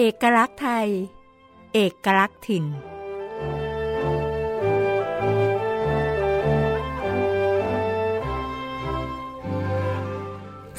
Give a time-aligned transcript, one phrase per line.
[0.00, 0.88] เอกลักษณ์ไทย
[1.74, 2.64] เอกลักษณ์ถิ่น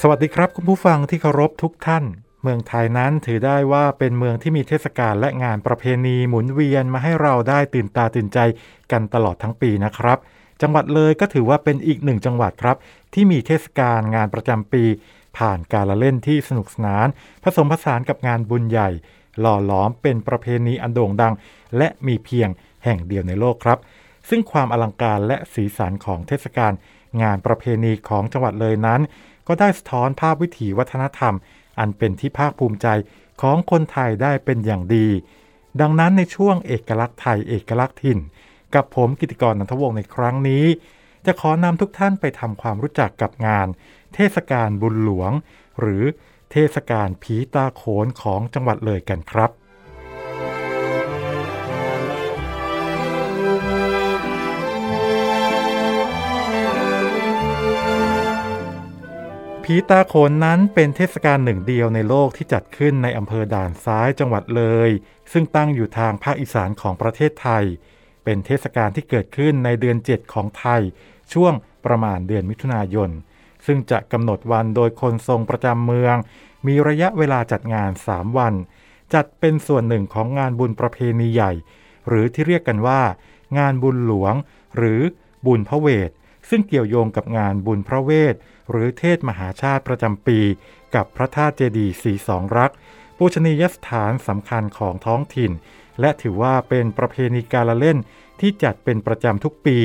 [0.02, 2.04] สวัสดีครับคุณผู้ฟังที่เคารพทุกท่าน
[2.44, 8.40] เมืองไทยนั้นถือได้ว่าเป็นเมืองที่มีเทศกาลและงานประเพณีหมุนเวียนมาให้เราได้ตื่นตาตื่นใจ
[8.92, 10.18] กันตลอดทั้งปีนะครับ
[10.62, 12.78] จังหวัดเลยก็ถือว่าเป็นอีกหนึ่งจังหวัดครับ
[13.14, 14.84] ที่มีเทศกาลงานประจำปี
[15.38, 17.08] ผ่านการละเล่นที่สนุกสนาน
[17.44, 18.90] ผสมผสานกับงานบุญใหญ่
[19.40, 21.34] หล่อหลอมเป็นประเพณีอันโด่งดัง
[21.78, 22.50] และมีเพียง
[22.84, 23.80] แห่งเดียวในโลกครับ
[24.30, 26.74] ซึ่งความอลังการและสีสันของเทศกาล
[27.22, 29.02] งานประเพณีของจังหวัดเลยนั้น
[29.48, 31.34] ก็ได้สะท้อนภาพวิถีวัฒนธรรม
[31.80, 32.88] อันเป็นที่ภาคภูมิใจ
[33.42, 35.08] ของคนไทยได้เป็นอย่างดี
[35.82, 38.20] ดังนั้นในช่วงเอกลักษณ์ไทยเอกลักษณ์ถิ่น
[38.76, 40.66] กับผมกิติกรนันทวงศ์ในครั้งนี้
[41.26, 43.68] จะขอนำทุกท่านไปทำความรู้จักกับงาน
[44.16, 45.32] เทศกาลบุญหลวง
[45.80, 46.04] หรือ
[46.52, 49.52] เทศกาลผีตาโขนของจังหวัดเลยกันครับ
[59.64, 64.90] ผีตาโขนนั้นเป็นเทศกาลหนึ่งเดียวในโลกที่จัดขึ้นในอำเภอด่านซ้ายจังหวัดเลย
[65.32, 67.64] ซึ่งตั้งอยู่ทางภาคอีสานของประเทศไทย
[68.24, 70.82] เป็นเทศกาลที่เกิดขึ้นในเดือน 7 ของไทย
[71.34, 71.54] ช่วง
[71.86, 73.10] ประมาณเดือนมิถุนายน
[73.66, 76.16] ซึ่งจะกำหนดวันโดยคนทรงประจำเมือง
[76.68, 78.54] มีระยะเวลาจัดงาน 3 วัน
[79.14, 81.52] จัดเป็นส่วนหนึ่งของงานบุญประเพณีใหญ่
[82.08, 83.02] หรือที่เรียกกันว่า
[83.58, 84.34] งานบุญหลวง
[84.78, 85.02] หรือ
[85.46, 86.10] บุญพระเวท
[86.50, 88.36] ซึ่งเกี่ยวโยงกับงานบุญพระเวท
[88.72, 90.40] หรือเทศมหาชาติประจำปี
[90.96, 92.72] กับพระธาตุเจดีย์สีสองรัก
[93.18, 95.52] ปูชนียสถานสำคัญของท้องถิ่น
[96.00, 97.98] และถือว่าเป็นประเพณีการละเล่น
[98.40, 99.80] ที่จัดเป็นประจำทุกปี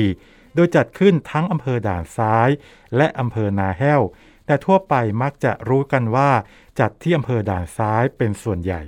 [0.55, 2.49] โดยจัดขึ้นทั้งอำเภอด่านซ้าย
[2.95, 4.01] และอำเภอนาแห้ว
[4.45, 6.29] แต่ทั่วไปมักจะรู้กันว่า
[6.79, 8.81] จัดที่อำเภอด่านซ้ายเป็นส่วนใหญ่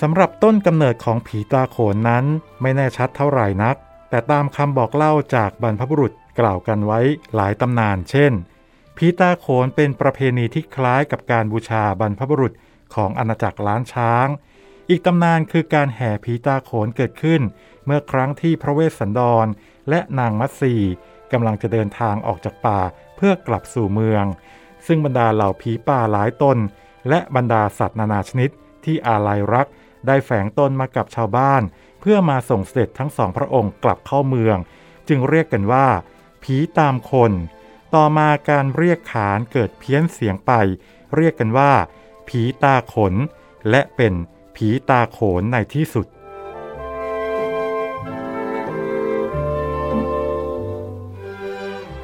[0.00, 2.24] สำหรับต้นกำเนิดของผีตาโขนนั้น
[2.62, 3.76] ไม่แน่ชัดเท่าไหร่นัก
[4.10, 7.00] แต่ตามคำบอกเล่าจากบรรพบุรุษกล่าวกันไว้
[7.34, 8.32] หลายตำนาน เช่น
[9.02, 12.52] ผีตาโขนเป็นประเพณีที่คล้ายกับการบูชาบรรพบุรุษ
[12.94, 14.26] ของอาณาจักรล้านช้าง
[14.90, 17.42] อีกตำนานคือการแห่ผีตาโขนเกิดขึ้น
[17.84, 19.46] เมื่อครั้งที่พระเวสสันดร
[19.88, 20.74] และนางมัตสี
[21.32, 22.80] กำลังจะเดินทางออกจากป่า
[23.16, 24.24] เพื่อกลับสู่เมือง
[24.86, 26.58] ซึ่งบรรดาเหล่าผีป่าหลายตน
[27.08, 28.50] และบรรดาสัตว์นานาชนิด
[28.84, 29.66] ที่อาลัยรัก
[30.06, 31.62] ได้แฝงตนมากับชาวบ้าน
[32.00, 34.56] เพื่อมาส่งเสด็จทั้งสองพระองค์กลับเข้าเมือง
[35.08, 35.86] จึงเรียกกันว่า
[36.42, 37.32] ผีตามคน
[37.94, 40.52] ต่อมาการเรียกขานเกิดเพี้ยนเสียงไป
[41.16, 41.72] เรียกกันว่า
[42.28, 43.14] ผีตาขน
[43.70, 44.14] และเป็น
[44.56, 46.06] ผีตาโขนในที่สุด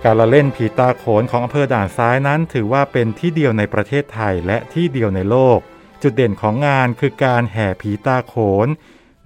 [0.04, 5.58] การละเล่นผีตาโขนของอำเภอด่านซ้ายนั้น ถือว่าเป็นที่เดียวในประเทศไทยและที่เดียวในโลก
[6.02, 8.34] จุดเด่นของงานคือการแห่ผีตาโข
[8.66, 8.68] น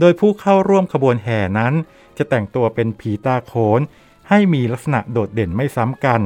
[0.00, 1.74] โดยผู้เข้าร่วมขบวนแห่นั้น
[2.18, 3.80] จะแต่งตัวเป็นผีตาโขน
[4.28, 6.20] ให้มีลักษณะโดดเด่นไม่ซ้ำกัน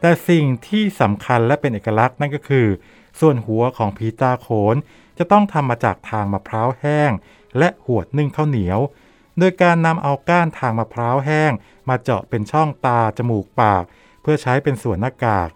[0.00, 2.66] แต่สิ่งที่สำคัญและเป็นเอกลักษณ์นั่นก็คือ
[3.20, 4.76] ส่วนหัวของผีตาโขน
[5.18, 7.10] จะต้องทำมาจากทางมะพร้าวแห้ง
[7.58, 8.80] และหวดนึ่งข้าวเหนียว
[9.38, 11.52] โดยการนำเอาก้านทางมะพร้าวแห้ง
[11.88, 13.84] มาเจาะเป็นช่องตาจมูกปาก
[14.22, 15.48] เพื่อใช้เป็นส่วนหน้ากาก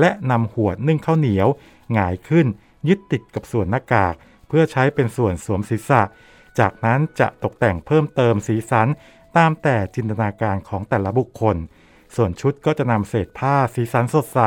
[0.00, 1.48] และนำหวดนึ่งข้าวเหนียว
[1.92, 2.46] หงายขึ้น
[2.88, 4.14] ยึดติดกับส่วนหน้ากาก
[4.48, 6.02] เพื่อใช้เป็นส่วนสวมศีรษะ
[6.58, 8.88] จากนั้นจะตกแต่งเพิ่มเติมสีสัน
[9.36, 11.56] ตามแต่จินตนาการของแต่ละบุคคล
[12.16, 14.40] ส่วนชุดก็จะนำเศษผ้าสีสันสดใส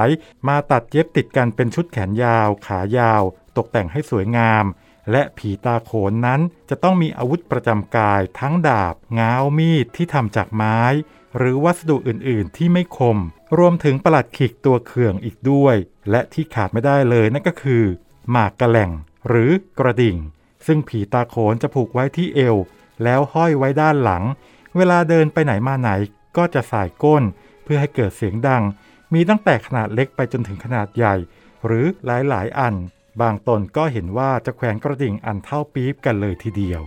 [0.47, 3.23] มาตัดเย็บติดกันเป็นชุดแขนยาว ขายาว
[3.57, 4.65] ตกแต่งให้สวยงาม
[5.11, 10.79] และผีตาโขนนั้นจะต้องมีอาวุธประจำกาย ทั้งดาบ ง้าวมีดที่ทำจากไม้
[11.37, 13.17] หรือวัสดุอื่นๆ ที่ไม่คม
[13.57, 15.75] รวมถึงประหลัดขิกตัวเขื่องอีกด้วย
[16.11, 17.83] และที่ขาดไม่ได้เลยนั่นก็คือ
[18.31, 18.91] หมากกระแหล่ง
[19.27, 20.17] หรือกระดิ่ง
[20.65, 22.55] ซึ่งผีตาโขนจะผูกไว้ที่เอว
[23.03, 24.23] แล้วห้อยไว้ด้านหลัง
[24.77, 25.89] เวลาเดินไปไหนมาไหน
[26.37, 27.23] ก็จะสายก้น
[27.63, 28.63] เพื่อให้เกิดเสียงดัง
[29.13, 31.15] มีตั้งแต่ขนาดเล็กไปจนถึงขนาดใหญ่
[31.65, 32.75] หรือหลายๆ อัน
[33.21, 36.83] บางตนก็เห็นว่าจะแขวนกระดิ่งอันเท่าปี๊บกันเลยทีเดียว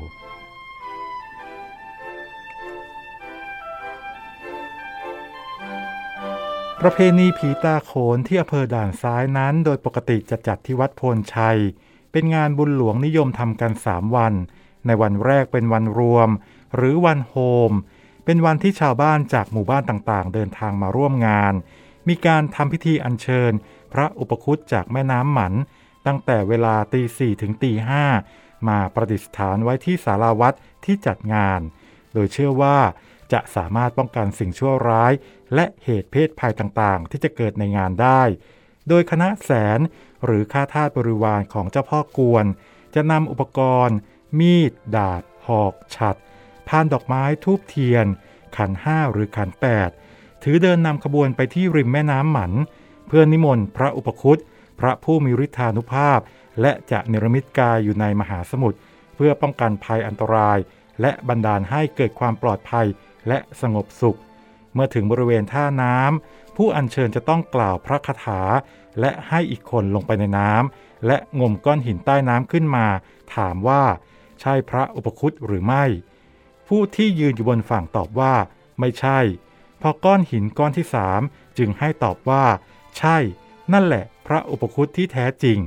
[6.81, 11.58] ประเพณีผีตาโขนที่อำเภอด่านซ้ายนั้น โดยปกติจะจัดที่วัดโพนชัย
[12.12, 14.34] เป็นงานบุญหลวงนิยมทำกัน 3 วัน
[14.87, 16.29] ในวันแรกเป็นวันรวม
[16.76, 17.34] หรือวันโฮ
[17.70, 17.72] ม
[18.28, 21.55] เป็นวันที่ชาวบ้านจากหมู่บ้านต่างๆ เดินทางมาร่วมงาน
[22.08, 23.52] มีการทำพิธีอัญเชิญ
[23.93, 25.55] พระอุปคุตจากแม่น้ำหมัน
[26.06, 28.05] ตั้งแต่เวลาตีสี่ถึงตีห้า
[28.69, 31.61] มาประดิษฐานไว้ที่ศาลาวัดที่จัดงาน
[32.14, 32.78] โดยเชื่อว่า
[33.32, 35.12] จะสามารถป้องกันสิ่งชั่วร้าย
[35.55, 38.22] และเหตุเพศภัยต่างๆ ที่จะเกิดในงานได้
[38.88, 39.81] โดยคณะแสน
[40.25, 42.44] หรือข้าทาสบริวารของเจ้าพ่อกวน
[42.94, 43.96] จะนำอุปกรณ์
[44.38, 46.17] มีด ดาบ หอก ฉัด
[46.69, 48.07] พานดอกไม้ทูบเทียน
[48.57, 49.91] ขันห้าหรือขันแปด
[50.43, 52.53] ถือเดินนำขบวนไปที่ริมแม่น้ำหมัน
[53.07, 54.41] เพื่อนิมนต์พระอุปคุต
[54.81, 56.19] พระผู้มีฤทธานุภาพ
[56.61, 58.79] และจะเนรมิตกายอยู่ในมหาสมุทร
[59.15, 60.59] เพื่อป้องกันภัยอันตราย
[61.01, 62.87] และบันดาลให้เกิดความปลอดภัย
[63.29, 64.19] และสงบสุข
[64.75, 68.41] เมื่อถึงบริเวณท่าน้ำผู้อัญเชิญจะต้องกล่าวพระคาถา
[69.01, 72.87] และให้อีกคนลงไปในน้ำและงมก้อนหินใต้น้ำขึ้นมา
[73.37, 73.83] ถามว่า
[74.41, 75.85] ใช่พระอุปคุตหรือไม่
[76.69, 78.35] ผู้ที่ยืนอยู่บนฝั่งตอบว่า
[78.81, 79.19] ไม่ใช่
[79.83, 81.21] พอก้อนหินก้อนที่สาม
[81.59, 82.45] จึงให้ตอบว่า
[82.99, 83.17] ใช่
[83.73, 85.59] นั่นแหละ พระอุปคุตที่แท้จริง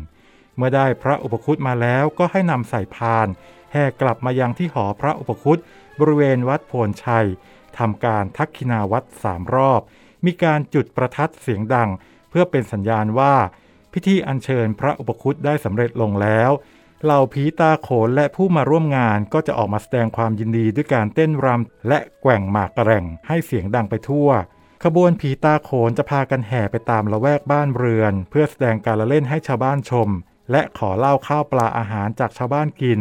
[0.55, 3.27] เมื่อได้พระอุปคุตมาแล้วก็ให้นำใส่พาน
[3.71, 5.59] แห่กลับมายังที่หอพระอุปคุต
[5.99, 7.27] บริเวณวัดโพนชัย
[7.77, 9.81] ทำการทักขินาวัดสามรอบ
[10.25, 11.89] มีการจุดประทัดเสียงดัง
[12.29, 13.33] เพื่อเป็นสัญญาณว่า
[13.93, 16.51] พิธีอัญเชิญพระอุปคุตได้สำเร็จลงแล้ว
[17.03, 24.29] เหล่าผีตาโขนและผู้มาร่วมงานก็จะออกมาแสดงความยินดีด้วยการเต้นรำและแกว่งหมากกระแร่งให้เสียงดังไปทั่ว
[24.83, 30.09] ขบวนผีตาโขนจะพากันแห่ไปตามละแวกบ้านเรือน เพื่อแสดงการละเล่นให้ชาวบ้านชม
[30.51, 32.99] และขอเล่าข้าวปลาอาหารจากชาวบ้านกิน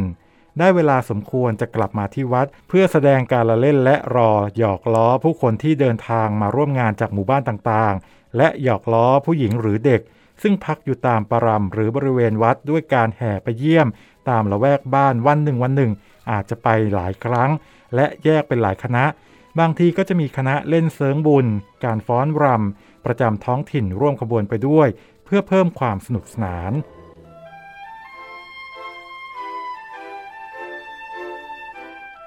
[0.58, 10.00] ได้เวลาสมควรจะกลับมาที่วัด เพื่อแสดงการละเล่นและรอหยอกล้อผู้คนที่เดินทางมาร่วมงานจากหมู่บ้านต่างๆ และหยอกล้อผู้หญิงหรือเด็ก
[10.42, 13.88] ซึ่งพักอยู่ตามปรำหรือบริเวณวัดด้วยการแห่ไปเยี่ยม
[14.28, 15.92] ตามละแวกบ้านวันหนึ่งวันหนึ่ง
[16.30, 17.50] อาจจะไปหลายครั้ง
[17.94, 19.04] และแยกเป็นหลายคณะ
[19.58, 21.46] บางทีก็จะมีคณะเล่นเซิงบุญ
[21.84, 24.88] การฟ้อนรำประจำท้องถิ่นร่วมขบวนไปด้วย
[25.24, 26.72] เพื่อเพิ่มความสนุกสนาน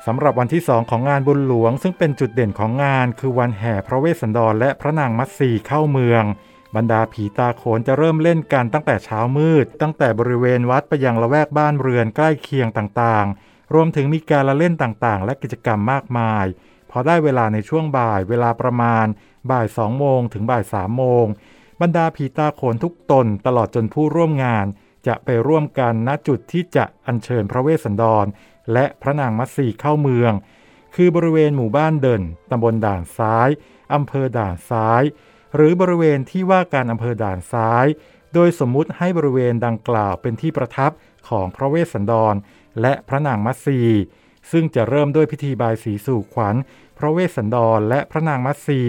[0.08, 6.24] สำหรับวันที่ 2 ของงานบุญหลวง ซึ่งเป็นจุดเด่นของงาน คือวันแห่พระเวสสันดรและพระนางมัตสีเข้าเมือง
[6.76, 16.46] บรรดาผีตาโขนจะเริ่มเล่นกันตั้งแต่เช้ามืด ตั้งแต่บริเวณวัดไปยังละแวกบ้านเรือนใกล้เคียงต่างๆ รวมถึงมีการละเล่นต่างๆ และกิจกรรมมากมาย
[16.92, 19.06] พอได้เวลาในช่วงบ่ายเวลาประมาณ
[19.52, 21.26] บ่ายสองโมงถึงบ่ายสามโมง
[21.82, 24.66] บรรดาผีตาโขนทุกตนตลอดจนผู้ร่วมงาน
[25.08, 28.26] จะไปร่วมกันณจุดที่จะอัญเชิญพระเวสสันดร
[28.74, 30.34] และพระนางมัตสีเข้าเมือง
[30.96, 32.22] คือบริเวณหมู่บ้านเดิน
[32.52, 33.50] ตำบลด่านซ้าย
[33.94, 35.04] อำเภอด่านซ้าย
[35.56, 37.86] หรือบริเวณที่ว่าการอำเภอด่านซ้าย
[38.34, 40.92] โดยสมมุติให้บริเวณดังกล่าวเป็นที่ประทับ
[41.30, 42.36] ของพระเวสสันดร
[42.82, 43.80] และพระนางมัตสี
[44.52, 46.56] ซึ่งจะเริ่มด้วยพิธีบายสีสู่ขวัญ
[46.98, 48.82] พระเวสสันดรและพระนางมัตสี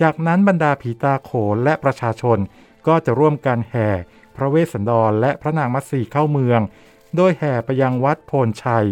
[0.00, 2.38] จากนั้นบรรดาผีตาโขนและประชาชน
[2.86, 3.88] ก็จะร่วมกันแห่
[4.36, 6.60] พระเวสสันดรและพระนางมัตสีเข้าเมือง
[7.16, 8.86] โดยแห่ไปยังวัดโพนชัย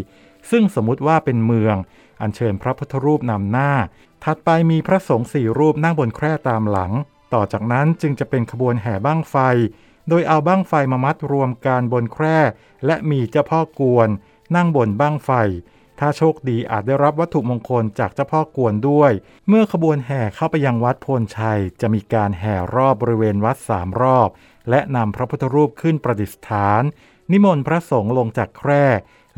[0.50, 1.76] ซึ่งสมมุติว่าเป็นเมือง
[2.20, 3.72] อัญเชิญพระพุทธรูปนำหน้า
[4.28, 6.92] ถัดไปมีพระสงฆ์สี่รูปนั่งบนแคร่ตามหลัง
[7.34, 9.36] ต่อจากนั้นจึงจะเป็นขบวนแห่บ้างไฟ
[10.08, 12.38] โดยเอาบ้างไฟมามัดรวมกันบนแคร่
[12.86, 14.08] และมีเจ้าพ่อกวน
[14.56, 15.30] นั่งบนบ้างไฟ
[15.98, 19.12] ถ้าโชคดีอาจได้รับวัตถุมงคลจากเจ้าพ่อกวนด้วย
[19.48, 24.28] เมื่อขบวนแห่เข้าไปยังวัดโพนชัย จะมีการแห่รอบบริเวณวัดสามรอบ
[24.70, 26.82] และนำพระพุทธรูปขึ้นประดิษฐาน
[27.32, 28.84] นิมนต์พระสงฆ์ลงจากแคร่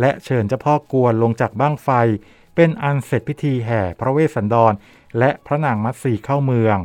[0.01, 1.91] และเชิญเจ้าพ่อกวนลงจากบ้างไฟ
[2.61, 4.73] เป็นอันเสร็จพิธีแห่พระเวสสันดร
[5.19, 6.79] และพระนางมัตสีเข้าเมือง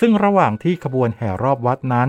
[0.00, 2.08] ซึ่งระหว่างที่ขบวนแห่รอบวัดนั้น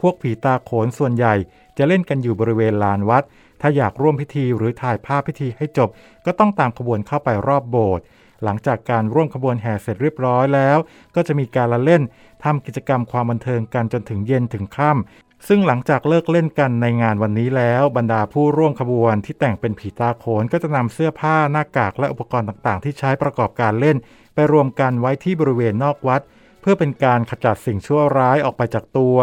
[0.00, 1.34] พวกผีตาโขนส่วนใหญ่
[1.78, 3.24] จะเล่นกันอยู่บริเวณลานวัด
[3.60, 5.88] ถ้าอยากร่วมพิธีหรือถ่ายภาพพิธีให้จบ
[6.26, 8.04] ก็ต้องตามขบวนเข้าไปรอบโบสถ์
[8.44, 10.78] หลังจากการร่วมขบวนแห่เสร็จเรียบร้อยแล้ว
[11.14, 12.02] ก็จะมีการละเล่น
[12.44, 23.96] ทำกิจกรรมความบันเทิงกันจนถึงเย็นถึงค่ำ ซึ่งหลังจากเลิกเล่นกันในงานวันนี้แล้ว บรรดาผู้ร่วมขบวนที่แต่งเป็นผีตาโขนก็จะนำเสื้อผ้าหน้ากากและอุปกรณ์ต่างๆ ที่ใช้ประกอบการเล่น
[24.34, 26.20] ไปรวมกันไว้ที่บริเวณนอกวัด
[26.60, 29.16] เพื่อเป็นการขจัดสิ่งชั่วร้ายออกไปจากตัว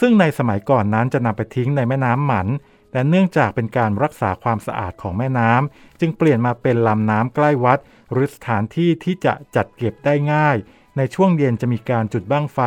[0.00, 2.48] ซึ่งในสมัยก่อนนั้นจะนำไปทิ้งในแม่น้ำหมัน
[2.90, 7.78] แต่เนื่องจากเป็นการรักษาความสะอาดของแม่น้ำจึงเปลี่ยนมาเป็นลำน้ำใกล้วัด
[8.12, 10.56] หรือสถานที่ที่จะจัดเก็บได้ง่าย
[10.96, 12.60] ในช่วงเย็นจะมีการจุดบั้งไฟ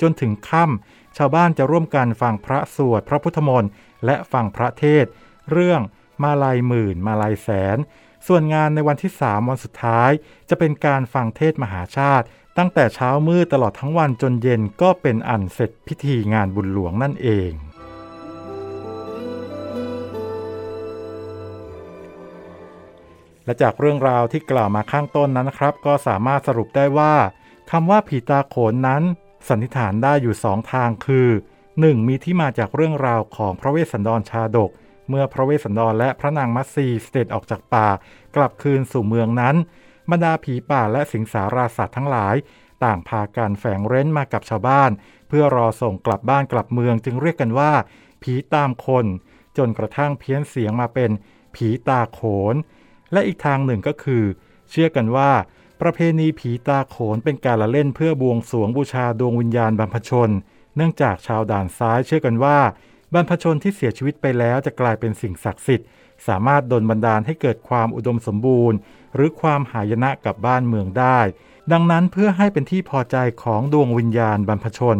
[0.00, 3.70] จนถึงค่ำ ชาวบ้านจะร่วมกันฟังพระสวดพระพุทธมนต์
[4.04, 5.04] และฟังพระเทศ
[5.50, 5.80] เรื่อง
[6.22, 7.78] มาลายหมื่น มาลายแสน
[8.26, 10.10] ส่วนงานในวันที่ 3 วันสุดท้าย
[10.48, 12.26] จะเป็นการฟังเทศมหาชาติ
[12.58, 17.52] ตั้งแต่เช้ามืดตลอดทั้งวันจนเย็นก็เป็นอันเสร็จพิธีงานบุญหลวงนั่นเอง
[23.44, 27.14] และจากเรื่องราวที่กล่าวมาข้างต้นนั้นนะครับ ก็สามารถสรุปได้ว่า
[27.70, 29.02] คำว่าผีตาโขนนั้น
[29.48, 31.28] สันนิษฐานได้อยู่สองทางคือ
[31.68, 32.08] 1.
[32.08, 34.70] มีที่มาจากเรื่องราวของพระเวสสันดรชาดก
[35.08, 37.88] เมื่อพระเวสสันดรและพระนางมัตสีเสด็จออกจากป่า
[38.36, 39.56] กลับคืนสู่เมืองนั้น
[40.10, 42.36] บรรดาผีป่าและสิงสาราสัตว์ทั้งหลาย
[42.84, 44.90] ต่างพากันแฝงเร้นมากับชาวบ้าน
[45.28, 47.72] เพื่อรอส่งกลับบ้านกลับเมืองจึงเรียกกันว่า
[48.22, 49.06] ผีตามคน
[49.58, 51.10] จนกระทั่งเพี้ยนเสียงมาเป็น
[51.54, 52.20] ผีตาโข
[52.52, 52.54] น
[53.12, 54.24] และอีกทางหนึ่งก็คือ
[54.70, 55.30] เชื่อกันว่า
[55.80, 60.30] ประเพณีผีตาโขนเป็นการละเล่นเพื่อบวงสรวงบูชาดวงวิญญาณบรรพชน
[60.76, 62.58] เนื่องจากชาวด่านซ้ายเชื่อกันว่า
[63.12, 65.86] บรรพชนที่เสียชีวิตไปแล้วจะกลายเป็นสิ่งศักดิ์สิทธิ์
[66.26, 68.78] สามารถดลบันดาลให้เกิดความอุดมสมบูรณ์
[69.14, 71.20] หรือความหายนะกับบ้านเมืองได้
[71.72, 74.98] ดังนั้นเพื่อให้เป็นที่พอใจของดวงวิญญาณบรรพชน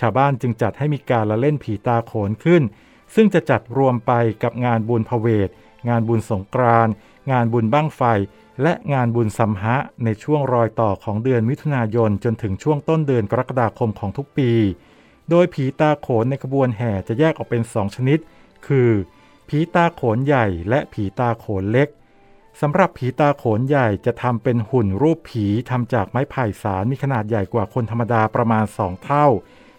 [0.00, 2.62] ชาวบ้านจึงจัดให้มีการละเล่นผีตาโขนขึ้น
[3.14, 4.12] ซึ่งจะจัดรวมไป
[4.42, 5.48] กับงานบุญพเวท
[5.88, 6.92] งานบุญสงกรานต์
[7.30, 8.02] งานบุญบั้งไฟ
[8.62, 14.50] และงานบุญสัมหะในช่วงรอยต่อของเดือนมิถุนายนจนถึงช่วงต้นเดือนกรกฎาคมของทุกปี
[15.30, 18.18] โดยผีตาโขนในขบวนแห่จะแยกออกเป็นสองชนิด
[18.66, 18.90] คือ
[19.48, 21.88] ผีตาโขนใหญ่และผีตาโขนเล็ก
[22.60, 29.26] สำหรับผีตาโขนใหญ่จะทำเป็นหุ่นรูปผีทำจากไม้ไผ่สารมีขนาดใหญ่กว่าคนธรรมดาประมาณสองเท่า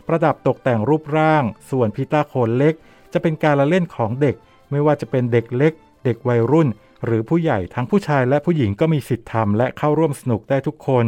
[0.07, 2.73] ประดับตกแต่งรูปร่าง ส่วนผีตาโขนเล็ก
[3.13, 4.35] จะเป็นการละเล่นของเด็ก
[4.71, 5.73] ไม่ว่าจะเป็นเด็กเล็ก
[6.05, 6.69] เด็กวัยรุ่น
[7.05, 11.05] หรือผู้ใหญ่ทั้งผู้ชายและผู้หญิงก็มีสิทธิ์ทำและเข้าร่วมสนุกได้ทุกคน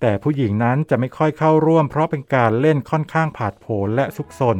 [0.00, 4.58] แต่ผู้หญิงนั้นจะไม่ค่อยเข้าร่วมเพราะเป็นการเล่นค่อนข้างผาดโผนและซุกซน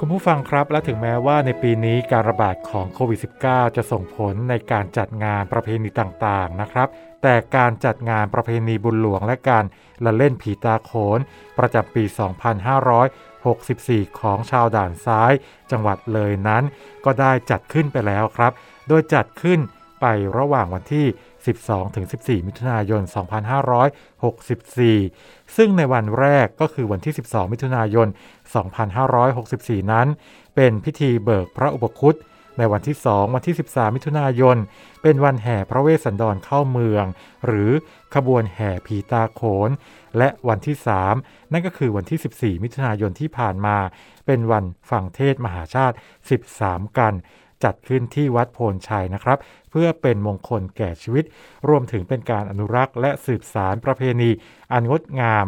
[0.00, 6.88] คุณผู้ฟังครับและถึงแม้ว่าในปีนี้การระบาดของโควิด -19 จะส่งผลในการจัดงานประเพณีต่างๆนะครับ
[7.22, 9.64] แต่การจัดงานประเพณีบุญหลวงและการ
[10.04, 11.18] ละเล่นผีตาโขน
[11.58, 12.04] ประจำปี
[13.26, 15.32] 2564 ของชาวด่านซ้าย
[15.70, 16.64] จังหวัดเลยนั้น
[17.04, 18.52] ก็ได้จัดขึ้นไปแล้วครับ
[18.88, 19.58] โดยจัดขึ้น
[20.00, 20.06] ไป
[20.38, 21.06] ระหว่างวันที่
[21.46, 23.02] 12-14 มิถุนายน
[24.28, 28.08] 2564 ซึ่งในวันแรกก็คือวันที่ 12 มิถุนายน
[29.04, 30.06] 2564 นั้น
[30.54, 32.16] เป็นพิธีเบิกพระอุปคุต
[32.58, 34.56] ในวันที่ 2 วันที่ 13 มิถุนายน
[35.02, 37.04] เป็นวันแห่พระเวสสันดรเข้าเมือง
[37.46, 37.70] หรือ
[38.14, 39.70] ขบวนแห่ผีตาโขน
[40.18, 40.76] และวันที่
[41.14, 43.76] 3 นั่นก็คือวันที่ 14 มิถุนายนที่ผ่านมา
[44.26, 45.96] เป็นวันฟังเทศมหาชาติ
[46.46, 47.12] 13 กัน
[47.64, 49.38] จัดขึ้นที่วัดโพนชัยนะครับ
[49.70, 51.24] เพื่อเป็นมงคลแก่ชีวิต
[51.68, 54.30] รวมถึงเป็นการอนุรักษ์และสืบสารประเพณี
[54.72, 55.46] อันงดงาม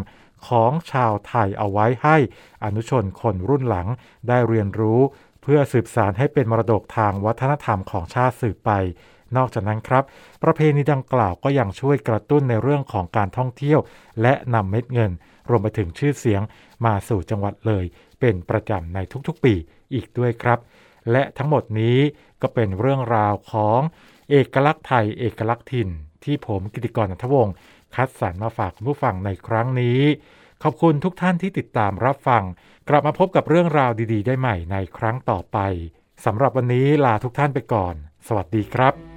[0.48, 2.16] ของชาวไทยเอาไว้ให้
[2.64, 3.88] อนุชนคนรุ่นหลัง
[4.28, 5.00] ได้เรียนรู้
[5.42, 8.70] เพื่อสืบสารให้เป็นมรดกทางวัฒนธรรมของชาติสืบไป
[9.36, 10.04] นอกจากนั้นครับ
[10.42, 13.80] ประเพณีดังกล่าวก็ยังช่วยกระตุ้นในเรื่องของการท่องเที่ยว
[14.22, 15.10] และนำเม็ดเงิน
[15.48, 16.42] รวมไปถึงชื่อเสียง
[16.86, 17.84] มาสู่จังหวัดเลย
[18.20, 18.98] เป็นประจำใน
[19.28, 19.54] ทุกๆปี
[19.94, 20.58] อีกด้วยครับ
[21.12, 21.98] และทั้งหมดนี้
[22.42, 23.80] ก็เป็นเรื่องราวของ
[24.30, 25.88] เอกลักษณ์ไทยเอกลักษณ์ถิ่น
[26.24, 27.54] ที่ผมกิติกรนัทวงศ์
[27.94, 30.00] คัดสรรมาฝากคุณผู้ฟังในครั้งนี้
[30.62, 32.42] ขอบคุณทุกท่านที่ติดตามรับฟัง
[32.88, 35.58] กลับมาพบกับเรื่องราวดี ๆ ได้ใหม่ในครั้งต่อไป
[36.24, 37.94] สำหรับวันนี้ลาทุกท่านไปก่อน
[38.26, 39.07] สวัสดีครับ